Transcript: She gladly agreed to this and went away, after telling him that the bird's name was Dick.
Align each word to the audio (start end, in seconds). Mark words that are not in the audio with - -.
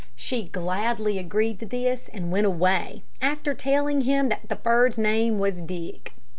She 0.15 0.47
gladly 0.47 1.19
agreed 1.19 1.59
to 1.59 1.67
this 1.67 2.09
and 2.11 2.31
went 2.31 2.47
away, 2.47 3.03
after 3.21 3.53
telling 3.53 4.01
him 4.01 4.29
that 4.29 4.49
the 4.49 4.55
bird's 4.55 4.97
name 4.97 5.37
was 5.37 5.61
Dick. 5.61 6.13